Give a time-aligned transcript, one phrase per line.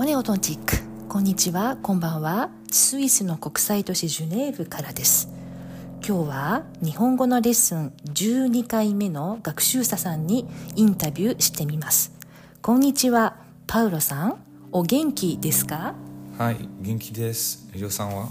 [0.00, 1.76] ポネオトンティックこんにちは。
[1.76, 2.48] こんばんは。
[2.70, 5.28] スイスの国際都市ジュネーブからです。
[5.96, 12.14] 今日は日本語のレッスン12回目の学習者さんにインタビューしてみます。
[12.62, 13.36] こんにちは。
[13.66, 14.42] パウロさん。
[14.72, 15.94] お元気ですか？
[16.38, 17.68] はい元気です。
[17.74, 18.30] りょうさんは？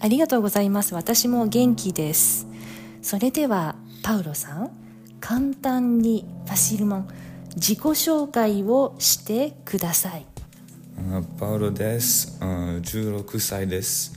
[0.00, 0.94] ありがとうございます。
[0.94, 2.46] 私も元気です。
[3.00, 4.70] それではパウロさん。
[5.20, 7.08] 簡単にファシルモン。
[7.56, 10.26] 自己紹介をしてください。
[10.36, 10.37] あ
[11.38, 12.36] パウロです。
[12.40, 14.12] あ16歳です。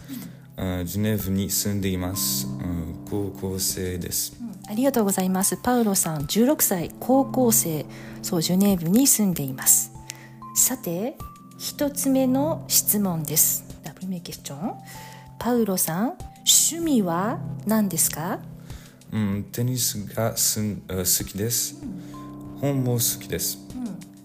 [0.57, 2.47] あジュネーブに住んでいます。
[2.59, 2.63] あ
[3.09, 4.33] 高校生です。
[4.67, 5.57] ありがとうございます。
[5.57, 7.85] パウロさん16歳高校生。
[8.21, 9.91] そうジュネーブに住んでいます。
[10.55, 11.17] さて
[11.57, 13.63] 一つ目の質問です。
[13.83, 14.75] La première question
[15.39, 18.39] パウロさん趣味は何ですか？
[19.11, 21.75] うんテニスがす好きです。
[22.59, 23.57] 本も好きです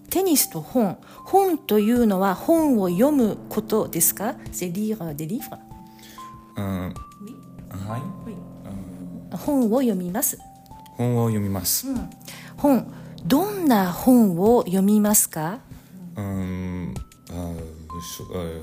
[0.09, 0.97] テニスと本。
[1.25, 5.57] 本というのは本を読むことですか？C'est lire des livres
[6.55, 6.93] あ
[7.69, 8.01] はい。
[9.37, 10.37] 本を読みます。
[10.95, 11.87] 本を読みます。
[12.55, 12.91] 本
[13.25, 15.59] どんな本を読みますか？
[16.15, 16.93] うん。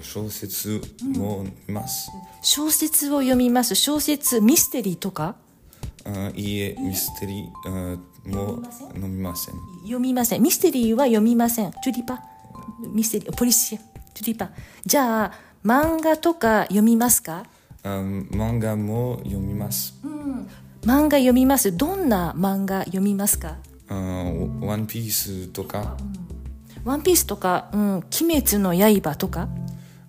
[0.02, 2.10] 小説も見ます。
[2.42, 3.74] 小説を読みます。
[3.74, 5.36] 小説ミステリーとか？
[6.06, 8.62] あいいえミステリーあも
[8.96, 9.54] 飲みません。
[9.82, 10.42] 読みません。
[10.42, 11.72] ミステリーは読みません。
[11.82, 12.22] チュリパ？
[12.92, 13.32] ミステリー？
[13.36, 13.78] ポリシア
[14.14, 14.50] チュリパ？
[14.84, 15.32] じゃあ
[15.64, 17.44] 漫画とか読みますか？
[17.82, 19.94] あ漫画も読みます。
[20.82, 21.76] 漫画読みます。
[21.76, 23.56] どんな漫画読みますか？
[23.88, 25.96] あワンピースとか。
[26.84, 29.48] ワンピースとか、うん、鬼滅の刃とか？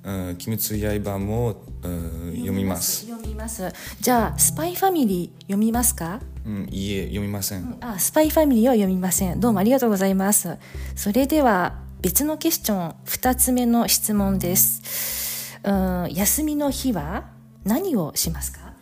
[0.04, 1.88] あ鬼滅刃もあ
[2.34, 3.06] 読みます。
[3.08, 3.72] 読みます。
[4.00, 6.20] じゃあスパイファミリー読みますか？
[6.46, 7.78] うんいいえ読みません。
[7.82, 9.40] あスパイファミリーは読みません。
[9.40, 10.58] どうもありがとうございます。
[10.96, 15.60] それでは別のクエスチョン2つ目の質問です。
[15.64, 17.26] うん休みの日は
[17.64, 18.74] 何をしますか？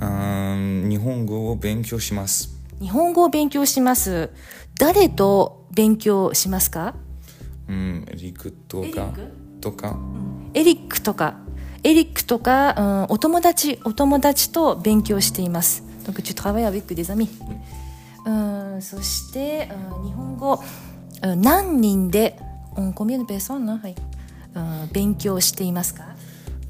[0.00, 2.50] あ日本語を勉強します。
[2.80, 4.30] 日本語を勉強します。
[4.78, 6.94] 誰と勉強しますか？
[7.68, 9.32] うんエリックとかエリック？
[9.60, 9.98] とか。
[10.54, 11.36] エリックとか
[11.84, 15.82] エリックとか、うん、お友達お友達と勉強しています。
[16.04, 17.28] Donc tu travailles avec des amis.
[18.24, 18.30] う
[18.78, 20.62] んそして、うん、日本語、
[21.22, 22.38] うん、何人で、
[22.76, 23.94] うん、combien de personnes はい、
[24.54, 26.04] うん、勉強していますか、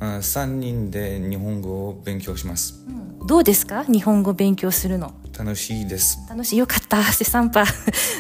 [0.00, 2.84] あ3人で日本語を勉強します。
[3.20, 3.84] うん、どうですか？
[3.84, 5.12] 日本語勉強するの。
[5.36, 6.18] 楽しいです。
[6.28, 6.56] 楽しい。
[6.58, 7.02] よかった。
[7.12, 7.64] セサンパ、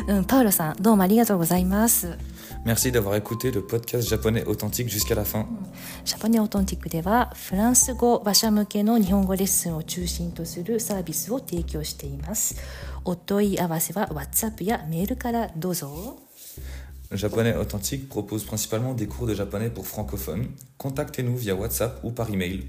[0.06, 2.16] うん、パウロさんどうもありがとうございます
[2.65, 5.47] Merci d'avoir écouté le podcast japonais authentique jusqu'à la fin
[6.05, 12.55] ジャパネオートンティックではフランス語話者向けの日本語レッスンを中心とするサービスを提供しています
[13.05, 16.19] お問い合わせは WhatsApp やメールからどうぞ
[17.11, 20.47] Japonais authentique propose principalement des cours de japonais pour francophones.
[20.79, 22.65] Contactez-nous via WhatsApp ou par email.